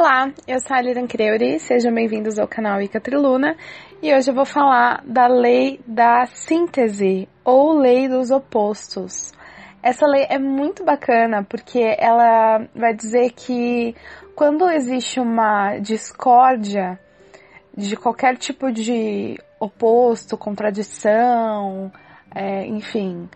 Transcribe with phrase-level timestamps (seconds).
[0.00, 3.56] Olá, eu sou a Liran Creuri, sejam bem-vindos ao canal Ica Triluna
[4.00, 9.32] e hoje eu vou falar da lei da síntese ou lei dos opostos.
[9.82, 13.92] Essa lei é muito bacana porque ela vai dizer que
[14.36, 16.96] quando existe uma discórdia
[17.76, 21.90] de qualquer tipo de oposto, contradição,
[22.32, 23.28] é, enfim,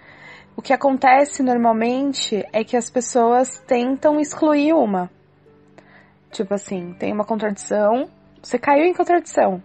[0.56, 5.10] o que acontece normalmente é que as pessoas tentam excluir uma.
[6.32, 8.09] Tipo assim, tem uma contradição,
[8.42, 9.62] você caiu em contradição.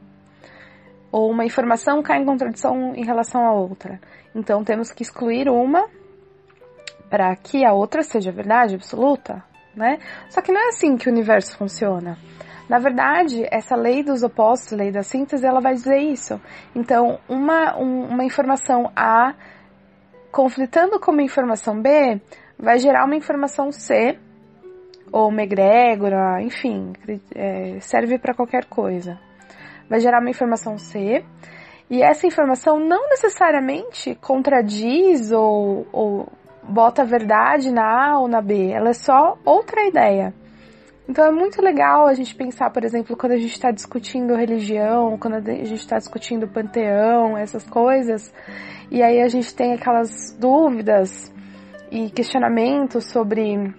[1.12, 4.00] Ou uma informação cai em contradição em relação à outra.
[4.36, 5.88] Então temos que excluir uma
[7.10, 9.42] para que a outra seja verdade absoluta,
[9.74, 9.98] né?
[10.30, 12.18] Só que não é assim que o universo funciona.
[12.68, 16.40] Na verdade, essa lei dos opostos, lei da síntese, ela vai dizer isso.
[16.76, 19.34] Então, uma, um, uma informação A
[20.30, 22.22] conflitando com uma informação B
[22.60, 24.20] vai gerar uma informação C
[25.12, 26.94] ou uma egrégora, enfim,
[27.34, 29.20] é, serve para qualquer coisa.
[29.90, 31.24] Vai gerar uma informação C
[31.90, 36.28] e essa informação não necessariamente contradiz ou, ou
[36.62, 40.34] bota a verdade na A ou na B, ela é só outra ideia.
[41.08, 45.18] Então é muito legal a gente pensar, por exemplo, quando a gente está discutindo religião,
[45.18, 48.34] quando a gente está discutindo panteão, essas coisas,
[48.92, 51.34] e aí a gente tem aquelas dúvidas
[51.90, 53.74] e questionamentos sobre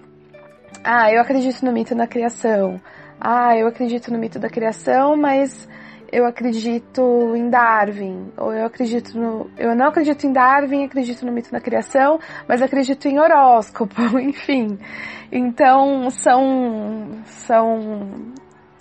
[0.91, 2.81] ah, eu acredito no mito da criação.
[3.21, 5.69] Ah, eu acredito no mito da criação, mas
[6.11, 11.31] eu acredito em Darwin, ou eu acredito no, eu não acredito em Darwin, acredito no
[11.31, 14.79] mito da criação, mas acredito em horóscopo, enfim.
[15.31, 18.33] Então, são são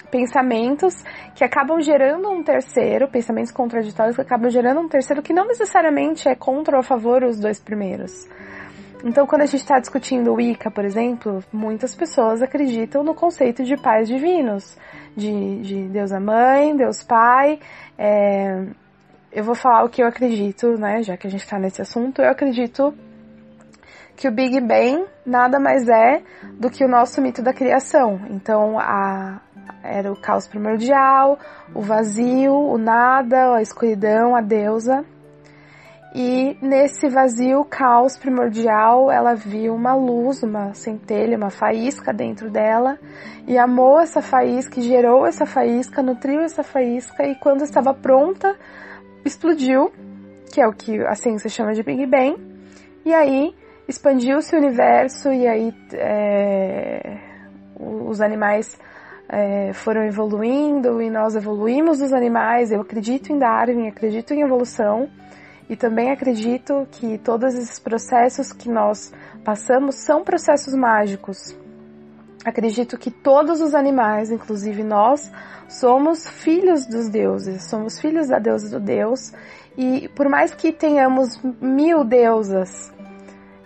[0.10, 1.04] pensamentos
[1.36, 6.30] que acabam gerando um terceiro, pensamentos contraditórios que acabam gerando um terceiro que não necessariamente
[6.30, 8.14] é contra ou a favor os dois primeiros.
[9.04, 13.64] Então, quando a gente está discutindo o Wicca, por exemplo, muitas pessoas acreditam no conceito
[13.64, 14.78] de pais divinos,
[15.16, 17.60] de, de Deus a Mãe, Deus Pai.
[17.98, 18.66] É,
[19.32, 21.04] eu vou falar o que eu acredito, né?
[21.04, 22.94] Já que a gente está nesse assunto, eu acredito
[24.16, 26.24] que o Big Bang nada mais é
[26.54, 28.20] do que o nosso mito da criação.
[28.32, 29.40] Então, a,
[29.84, 31.38] era o caos primordial,
[31.74, 35.06] o vazio, o nada, a escuridão, a deusa.
[36.16, 42.98] E nesse vazio, caos primordial, ela viu uma luz, uma centelha, uma faísca dentro dela
[43.46, 48.56] e amou essa faísca, gerou essa faísca, nutriu essa faísca e quando estava pronta,
[49.24, 49.92] explodiu,
[50.52, 52.38] que é o que a ciência chama de Big Bang.
[53.06, 53.54] E aí
[53.88, 57.18] expandiu-se o universo e aí é,
[57.80, 58.78] os animais
[59.30, 62.72] é, foram evoluindo e nós evoluímos os animais.
[62.72, 65.10] Eu acredito em Darwin, acredito em evolução.
[65.70, 69.12] E também acredito que todos esses processos que nós
[69.44, 71.56] passamos são processos mágicos.
[72.46, 75.30] Acredito que todos os animais, inclusive nós,
[75.68, 79.34] somos filhos dos deuses, somos filhos da deusa do Deus,
[79.78, 82.92] e por mais que tenhamos mil deusas,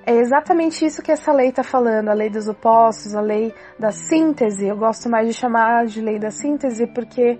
[0.06, 3.92] é exatamente isso que essa lei está falando, a lei dos opostos, a lei da
[3.92, 4.66] síntese.
[4.66, 7.40] Eu gosto mais de chamar de lei da síntese porque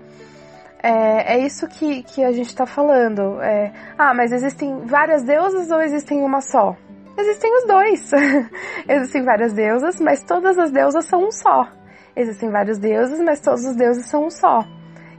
[0.82, 3.40] é, é isso que, que a gente está falando.
[3.40, 6.76] É, ah, mas existem várias deusas ou existem uma só?
[7.16, 8.10] Existem os dois.
[8.88, 11.68] existem várias deusas, mas todas as deusas são um só.
[12.16, 14.64] Existem vários deuses, mas todos os deuses são um só.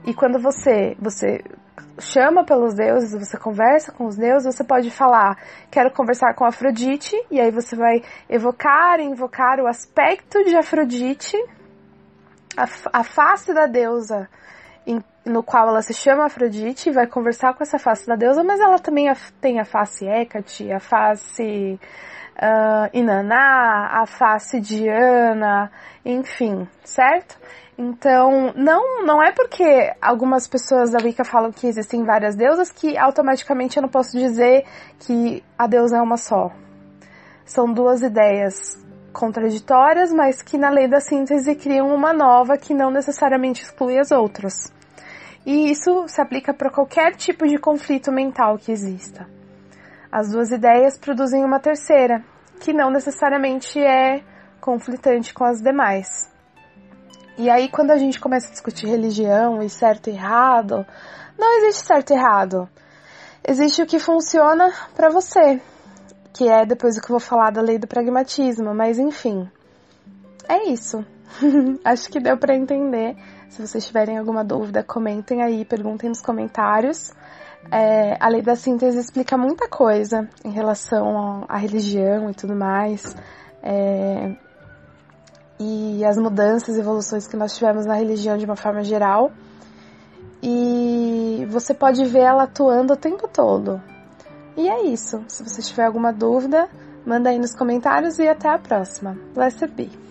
[0.05, 1.41] E quando você você
[1.99, 5.37] chama pelos deuses, você conversa com os deuses, você pode falar,
[5.71, 11.37] quero conversar com Afrodite, e aí você vai evocar e invocar o aspecto de Afrodite,
[12.57, 14.27] a, a face da deusa
[14.85, 18.43] em, no qual ela se chama Afrodite e vai conversar com essa face da deusa,
[18.43, 21.79] mas ela também tem a face Hecate, a face
[22.35, 25.71] uh, Inaná, a face Diana,
[26.05, 27.37] enfim, certo?
[27.77, 32.97] Então, não, não é porque algumas pessoas da Wicca falam que existem várias deusas que
[32.97, 34.65] automaticamente eu não posso dizer
[34.99, 36.51] que a deusa é uma só.
[37.45, 38.77] São duas ideias
[39.11, 44.11] contraditórias, mas que na lei da síntese criam uma nova que não necessariamente exclui as
[44.11, 44.71] outras.
[45.45, 49.27] E isso se aplica para qualquer tipo de conflito mental que exista.
[50.11, 52.23] As duas ideias produzem uma terceira,
[52.61, 54.23] que não necessariamente é
[54.61, 56.31] conflitante com as demais.
[57.37, 60.85] E aí, quando a gente começa a discutir religião e certo e errado,
[61.37, 62.69] não existe certo e errado.
[63.45, 65.59] Existe o que funciona para você,
[66.31, 69.49] que é depois o que eu vou falar da lei do pragmatismo, mas enfim.
[70.47, 71.03] É isso.
[71.83, 73.17] Acho que deu para entender.
[73.53, 77.13] Se vocês tiverem alguma dúvida, comentem aí, perguntem nos comentários.
[77.71, 83.15] É, a lei da síntese explica muita coisa em relação à religião e tudo mais.
[83.61, 84.35] É,
[85.59, 89.31] e as mudanças e evoluções que nós tivemos na religião de uma forma geral.
[90.41, 93.79] E você pode ver ela atuando o tempo todo.
[94.57, 95.23] E é isso.
[95.27, 96.67] Se você tiver alguma dúvida,
[97.05, 99.15] manda aí nos comentários e até a próxima.
[99.35, 100.02] Blessed be.